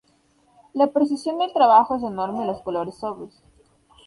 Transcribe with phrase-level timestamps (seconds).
[0.73, 3.43] La precisión del trabajo es enorme y los colores sobrios.